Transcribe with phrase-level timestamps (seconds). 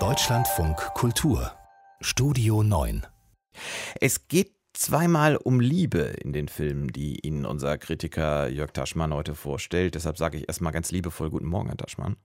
[0.00, 1.52] Deutschlandfunk Kultur
[2.00, 3.06] Studio 9
[4.00, 9.36] Es geht zweimal um Liebe in den Filmen, die Ihnen unser Kritiker Jörg Taschmann heute
[9.36, 9.94] vorstellt.
[9.94, 12.16] Deshalb sage ich erstmal ganz liebevoll Guten Morgen, Herr Taschmann.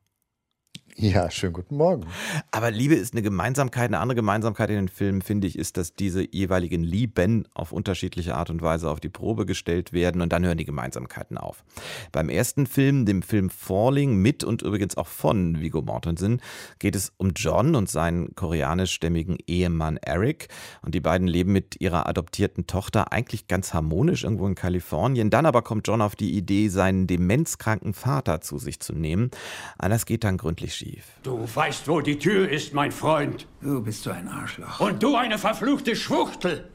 [1.02, 2.06] Ja, schönen guten Morgen.
[2.52, 3.86] Aber Liebe ist eine Gemeinsamkeit.
[3.86, 8.36] Eine andere Gemeinsamkeit in den Filmen, finde ich, ist, dass diese jeweiligen Lieben auf unterschiedliche
[8.36, 11.64] Art und Weise auf die Probe gestellt werden und dann hören die Gemeinsamkeiten auf.
[12.12, 16.42] Beim ersten Film, dem Film Falling, mit und übrigens auch von Viggo Mortensen,
[16.80, 20.50] geht es um John und seinen koreanischstämmigen Ehemann Eric.
[20.82, 25.30] Und die beiden leben mit ihrer adoptierten Tochter eigentlich ganz harmonisch irgendwo in Kalifornien.
[25.30, 29.32] Dann aber kommt John auf die Idee, seinen demenzkranken Vater zu sich zu nehmen.
[29.78, 31.06] Alles geht dann gründlich schief schief.
[31.24, 33.48] Du weißt, wo die Tür ist, mein Freund.
[33.62, 34.80] Du bist so ein Arschloch.
[34.80, 36.70] Und du eine verfluchte Schwuchtel.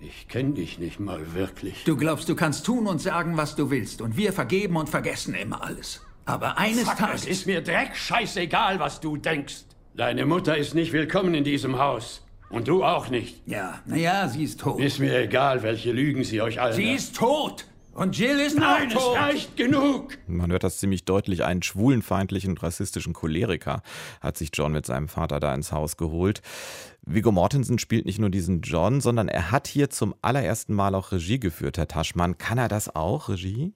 [0.00, 1.84] Ich kenne dich nicht mal wirklich.
[1.84, 4.00] Du glaubst, du kannst tun und sagen, was du willst.
[4.00, 6.02] Und wir vergeben und vergessen immer alles.
[6.24, 7.22] Aber eines Fuck, Tages...
[7.22, 9.64] Es ist mir dreck scheißegal, was du denkst.
[9.94, 12.24] Deine Mutter ist nicht willkommen in diesem Haus.
[12.50, 13.42] Und du auch nicht.
[13.46, 14.80] Ja, naja, sie ist tot.
[14.80, 16.74] Ist mir egal, welche Lügen sie euch alle...
[16.74, 17.66] Sie ist tot!
[17.98, 19.16] Und Jill ist Nein, auch tot.
[19.16, 20.16] es reicht genug.
[20.28, 21.42] Man hört das ziemlich deutlich.
[21.42, 23.82] Einen schwulenfeindlichen und rassistischen Choleriker
[24.20, 26.40] hat sich John mit seinem Vater da ins Haus geholt.
[27.02, 31.10] Viggo Mortensen spielt nicht nur diesen John, sondern er hat hier zum allerersten Mal auch
[31.10, 32.38] Regie geführt, Herr Taschmann.
[32.38, 33.74] Kann er das auch, Regie?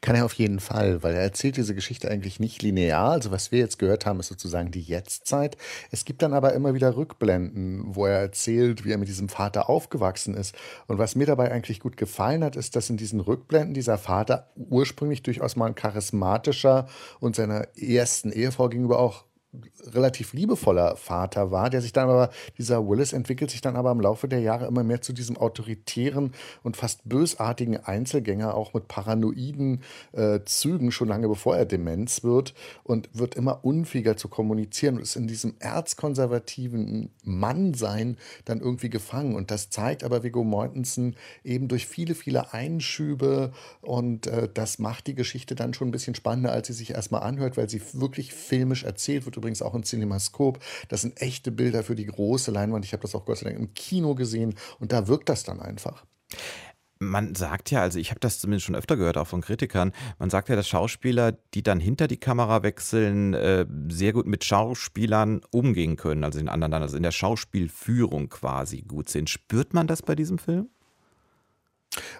[0.00, 3.10] Kann er auf jeden Fall, weil er erzählt diese Geschichte eigentlich nicht linear.
[3.10, 5.56] Also was wir jetzt gehört haben, ist sozusagen die Jetztzeit.
[5.90, 9.68] Es gibt dann aber immer wieder Rückblenden, wo er erzählt, wie er mit diesem Vater
[9.68, 10.54] aufgewachsen ist.
[10.86, 14.50] Und was mir dabei eigentlich gut gefallen hat, ist, dass in diesen Rückblenden dieser Vater
[14.56, 16.88] ursprünglich durchaus mal ein charismatischer
[17.20, 19.24] und seiner ersten Ehefrau gegenüber auch
[19.92, 24.00] relativ liebevoller Vater war, der sich dann aber, dieser Willis entwickelt sich dann aber im
[24.00, 26.32] Laufe der Jahre immer mehr zu diesem autoritären
[26.62, 29.82] und fast bösartigen Einzelgänger, auch mit paranoiden
[30.12, 32.54] äh, Zügen, schon lange bevor er Demenz wird
[32.84, 39.34] und wird immer unfähiger zu kommunizieren und ist in diesem erzkonservativen Mannsein dann irgendwie gefangen.
[39.34, 45.06] Und das zeigt aber Viggo Mortensen eben durch viele, viele Einschübe und äh, das macht
[45.06, 48.32] die Geschichte dann schon ein bisschen spannender, als sie sich erstmal anhört, weil sie wirklich
[48.32, 50.58] filmisch erzählt wird, übrigens auch in Cinemascope.
[50.88, 52.84] Das sind echte Bilder für die große Leinwand.
[52.84, 55.60] Ich habe das auch Gott sei Dank im Kino gesehen und da wirkt das dann
[55.60, 56.04] einfach.
[56.98, 60.30] Man sagt ja, also ich habe das zumindest schon öfter gehört, auch von Kritikern, man
[60.30, 65.42] sagt ja, dass Schauspieler, die dann hinter die Kamera wechseln, äh, sehr gut mit Schauspielern
[65.50, 69.28] umgehen können, also in anderen, also in der Schauspielführung quasi gut sind.
[69.28, 70.70] Spürt man das bei diesem Film?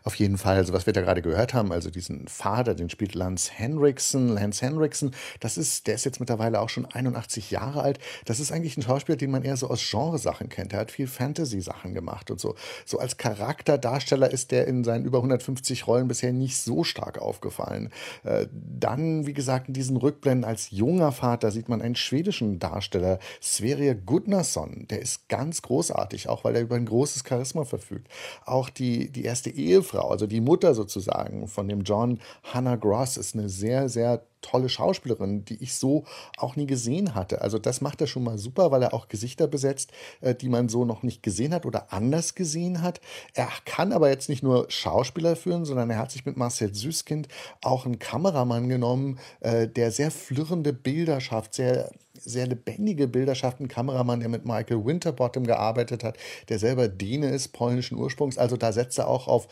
[0.07, 3.17] Auf jeden Fall, also was wir da gerade gehört haben, also diesen Vater, den spielt
[3.17, 4.29] Lance Henriksen.
[4.29, 7.99] Lance Henriksen, das ist, der ist jetzt mittlerweile auch schon 81 Jahre alt.
[8.25, 10.73] Das ist eigentlich ein Schauspieler, den man eher so aus Genresachen kennt.
[10.73, 12.55] Er hat viel Fantasy-Sachen gemacht und so.
[12.85, 17.91] So als Charakterdarsteller ist der in seinen über 150 Rollen bisher nicht so stark aufgefallen.
[18.23, 23.19] Äh, dann, wie gesagt, in diesen Rückblenden als junger Vater sieht man einen schwedischen Darsteller,
[23.43, 24.87] Sverre Gudnason.
[24.89, 28.07] Der ist ganz großartig, auch weil er über ein großes Charisma verfügt.
[28.45, 33.35] Auch die, die erste Ehefrau, also die Mutter sozusagen von dem John, Hannah Gross, ist
[33.35, 36.05] eine sehr, sehr tolle Schauspielerin, die ich so
[36.37, 37.43] auch nie gesehen hatte.
[37.43, 40.69] Also das macht er schon mal super, weil er auch Gesichter besetzt, äh, die man
[40.69, 43.01] so noch nicht gesehen hat oder anders gesehen hat.
[43.35, 47.29] Er kann aber jetzt nicht nur Schauspieler führen, sondern er hat sich mit Marcel Süßkind
[47.63, 53.61] auch einen Kameramann genommen, äh, der sehr flirrende Bilder schafft, sehr sehr lebendige Bilder schafft.
[53.61, 56.17] Ein Kameramann, der mit Michael Winterbottom gearbeitet hat,
[56.49, 58.39] der selber Däne ist, polnischen Ursprungs.
[58.39, 59.49] Also da setzt er auch auf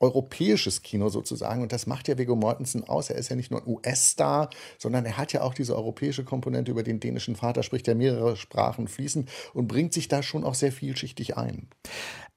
[0.00, 1.62] europäisches Kino sozusagen.
[1.62, 3.10] Und das macht ja Viggo Mortensen aus.
[3.10, 6.70] Er ist ja nicht nur ein US-Star, sondern er hat ja auch diese europäische Komponente
[6.70, 10.54] über den dänischen Vater, spricht ja mehrere Sprachen fließend und bringt sich da schon auch
[10.54, 11.68] sehr vielschichtig ein.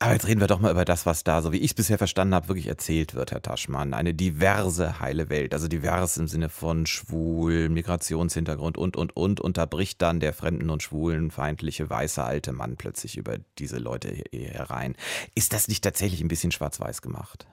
[0.01, 1.99] Aber jetzt reden wir doch mal über das, was da, so wie ich es bisher
[1.99, 3.93] verstanden habe, wirklich erzählt wird, Herr Taschmann.
[3.93, 5.53] Eine diverse heile Welt.
[5.53, 9.39] Also divers im Sinne von schwul, Migrationshintergrund und, und, und.
[9.39, 14.23] Und da bricht dann der fremden- und schwulenfeindliche weiße alte Mann plötzlich über diese Leute
[14.31, 14.95] herein.
[15.35, 17.45] Ist das nicht tatsächlich ein bisschen schwarz-weiß gemacht?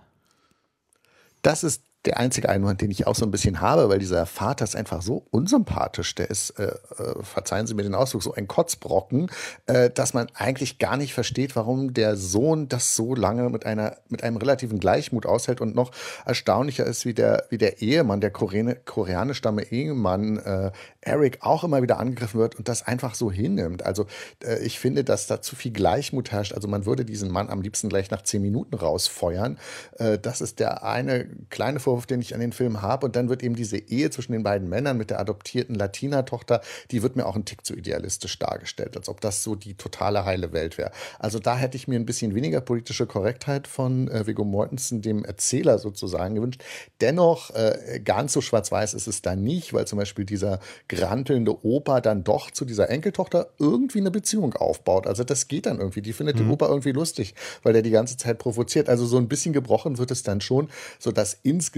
[1.42, 4.64] Das ist der einzige Einwand, den ich auch so ein bisschen habe, weil dieser Vater
[4.64, 6.14] ist einfach so unsympathisch.
[6.14, 9.30] Der ist, äh, äh, verzeihen Sie mir den Ausdruck, so ein Kotzbrocken,
[9.66, 13.98] äh, dass man eigentlich gar nicht versteht, warum der Sohn das so lange mit einer
[14.08, 15.92] mit einem relativen Gleichmut aushält und noch
[16.24, 20.70] erstaunlicher ist, wie der wie der Ehemann, der Koreane, koreanischstamme Ehemann äh,
[21.02, 23.84] Eric auch immer wieder angegriffen wird und das einfach so hinnimmt.
[23.84, 24.06] Also
[24.42, 26.54] äh, ich finde, dass da zu viel Gleichmut herrscht.
[26.54, 29.58] Also man würde diesen Mann am liebsten gleich nach zehn Minuten rausfeuern.
[29.98, 33.06] Äh, das ist der eine kleine Vorwurf Vorwurf, den ich an den Film habe.
[33.06, 36.60] Und dann wird eben diese Ehe zwischen den beiden Männern mit der adoptierten Latina-Tochter,
[36.90, 40.24] die wird mir auch ein Tick zu idealistisch dargestellt, als ob das so die totale
[40.24, 40.92] heile Welt wäre.
[41.18, 45.24] Also da hätte ich mir ein bisschen weniger politische Korrektheit von äh, Viggo Mortensen, dem
[45.24, 46.62] Erzähler sozusagen, gewünscht.
[47.00, 52.00] Dennoch, äh, ganz so schwarz-weiß ist es da nicht, weil zum Beispiel dieser grantelnde Opa
[52.00, 55.06] dann doch zu dieser Enkeltochter irgendwie eine Beziehung aufbaut.
[55.06, 56.02] Also das geht dann irgendwie.
[56.02, 56.40] Die findet mhm.
[56.40, 58.88] den Opa irgendwie lustig, weil der die ganze Zeit provoziert.
[58.88, 60.68] Also so ein bisschen gebrochen wird es dann schon,
[60.98, 61.77] sodass insgesamt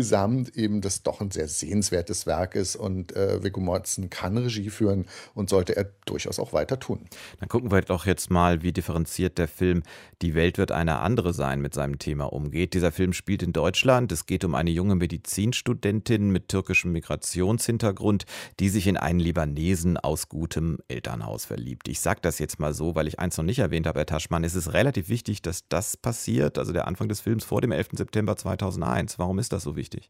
[0.54, 5.06] eben das doch ein sehr sehenswertes Werk ist und äh, Viggo Mortensen kann Regie führen
[5.34, 7.06] und sollte er durchaus auch weiter tun.
[7.38, 9.82] Dann gucken wir doch jetzt mal, wie differenziert der Film
[10.22, 12.74] Die Welt wird eine andere sein mit seinem Thema umgeht.
[12.74, 14.12] Dieser Film spielt in Deutschland.
[14.12, 18.24] Es geht um eine junge Medizinstudentin mit türkischem Migrationshintergrund,
[18.58, 21.88] die sich in einen Libanesen aus gutem Elternhaus verliebt.
[21.88, 24.44] Ich sage das jetzt mal so, weil ich eins noch nicht erwähnt habe, Herr Taschmann.
[24.44, 27.88] Es ist relativ wichtig, dass das passiert, also der Anfang des Films vor dem 11.
[27.92, 29.18] September 2001.
[29.18, 29.89] Warum ist das so wichtig?
[29.94, 30.00] Äh,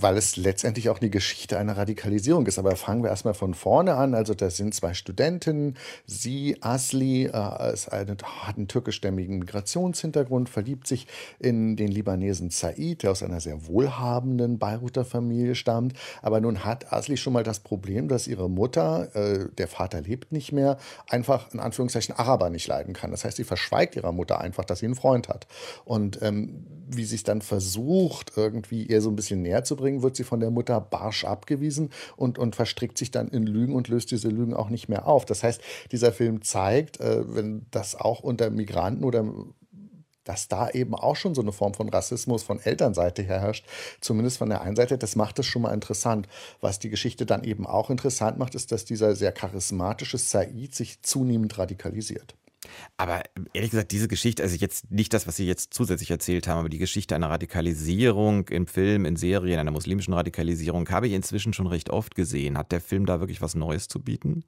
[0.00, 2.58] weil es letztendlich auch eine Geschichte einer Radikalisierung ist.
[2.58, 4.14] Aber fangen wir erstmal von vorne an.
[4.14, 5.76] Also das sind zwei Studentinnen.
[6.06, 11.06] Sie, Asli, äh, ist hat einen türkischstämmigen Migrationshintergrund, verliebt sich
[11.38, 15.94] in den Libanesen Said, der aus einer sehr wohlhabenden Beiruter Familie stammt.
[16.22, 20.32] Aber nun hat Asli schon mal das Problem, dass ihre Mutter, äh, der Vater lebt
[20.32, 23.10] nicht mehr, einfach in Anführungszeichen Araber nicht leiden kann.
[23.10, 25.46] Das heißt, sie verschweigt ihrer Mutter einfach, dass sie einen Freund hat.
[25.84, 30.16] Und ähm, wie es dann versucht, irgendwie ihr so ein bisschen näher zu bringen, wird
[30.16, 34.10] sie von der Mutter barsch abgewiesen und, und verstrickt sich dann in Lügen und löst
[34.10, 35.24] diese Lügen auch nicht mehr auf.
[35.24, 35.60] Das heißt,
[35.90, 39.24] dieser Film zeigt, äh, wenn das auch unter Migranten oder
[40.24, 43.66] dass da eben auch schon so eine Form von Rassismus von Elternseite her herrscht,
[44.00, 46.28] zumindest von der einen Seite, das macht es schon mal interessant.
[46.60, 51.02] Was die Geschichte dann eben auch interessant macht, ist, dass dieser sehr charismatische Said sich
[51.02, 52.34] zunehmend radikalisiert.
[52.96, 53.22] Aber
[53.52, 56.68] ehrlich gesagt, diese Geschichte, also jetzt nicht das, was Sie jetzt zusätzlich erzählt haben, aber
[56.68, 61.66] die Geschichte einer Radikalisierung im Film, in Serien, einer muslimischen Radikalisierung, habe ich inzwischen schon
[61.66, 62.56] recht oft gesehen.
[62.58, 64.44] Hat der Film da wirklich was Neues zu bieten?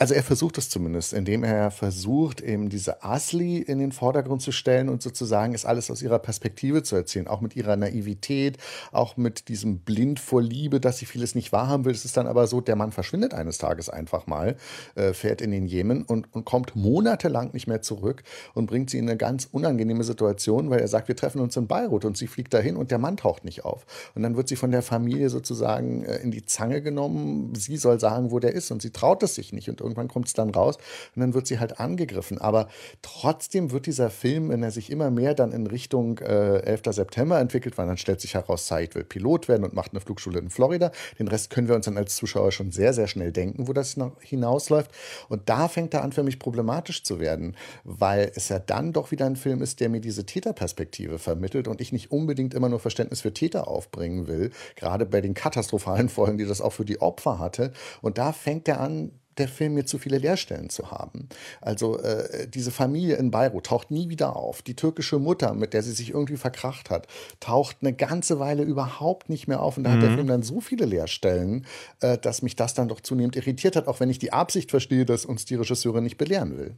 [0.00, 4.52] Also er versucht es zumindest, indem er versucht, eben diese Asli in den Vordergrund zu
[4.52, 8.58] stellen und sozusagen es alles aus ihrer Perspektive zu erzählen, auch mit ihrer Naivität,
[8.92, 11.92] auch mit diesem Blind vor Liebe, dass sie vieles nicht wahrhaben will.
[11.92, 14.54] Es ist dann aber so, der Mann verschwindet eines Tages einfach mal,
[14.94, 18.22] äh, fährt in den Jemen und, und kommt monatelang nicht mehr zurück
[18.54, 21.66] und bringt sie in eine ganz unangenehme Situation, weil er sagt, wir treffen uns in
[21.66, 23.84] Beirut und sie fliegt dahin und der Mann taucht nicht auf.
[24.14, 27.52] Und dann wird sie von der Familie sozusagen äh, in die Zange genommen.
[27.56, 30.28] Sie soll sagen, wo der ist und sie traut es sich nicht und irgendwann kommt
[30.28, 30.76] es dann raus
[31.14, 32.38] und dann wird sie halt angegriffen.
[32.38, 32.68] Aber
[33.02, 36.82] trotzdem wird dieser Film, wenn er sich immer mehr dann in Richtung äh, 11.
[36.90, 40.38] September entwickelt, weil dann stellt sich heraus, Said will Pilot werden und macht eine Flugschule
[40.38, 40.92] in Florida.
[41.18, 43.96] Den Rest können wir uns dann als Zuschauer schon sehr, sehr schnell denken, wo das
[44.20, 44.90] hinausläuft.
[45.28, 49.10] Und da fängt er an für mich problematisch zu werden, weil es ja dann doch
[49.10, 52.80] wieder ein Film ist, der mir diese Täterperspektive vermittelt und ich nicht unbedingt immer nur
[52.80, 57.00] Verständnis für Täter aufbringen will, gerade bei den katastrophalen Folgen, die das auch für die
[57.00, 57.72] Opfer hatte.
[58.02, 61.28] Und da fängt er an, der Film mir zu viele Leerstellen zu haben.
[61.60, 64.62] Also äh, diese Familie in Beirut taucht nie wieder auf.
[64.62, 67.06] Die türkische Mutter, mit der sie sich irgendwie verkracht hat,
[67.40, 69.76] taucht eine ganze Weile überhaupt nicht mehr auf.
[69.76, 69.94] Und da mhm.
[69.94, 70.14] hat der mhm.
[70.16, 71.66] Film dann so viele Leerstellen,
[72.00, 75.04] äh, dass mich das dann doch zunehmend irritiert hat, auch wenn ich die Absicht verstehe,
[75.04, 76.76] dass uns die Regisseurin nicht belehren will.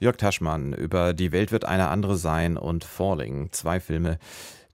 [0.00, 3.48] Jörg Taschmann über Die Welt wird eine andere sein und Falling.
[3.50, 4.18] Zwei Filme,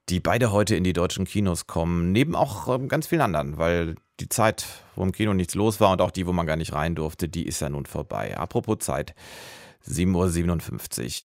[0.09, 3.97] die beide heute in die deutschen Kinos kommen, neben auch ähm, ganz vielen anderen, weil
[4.21, 6.73] die Zeit, wo im Kino nichts los war und auch die, wo man gar nicht
[6.73, 8.37] rein durfte, die ist ja nun vorbei.
[8.37, 9.15] Apropos Zeit,
[9.87, 11.34] 7.57 Uhr.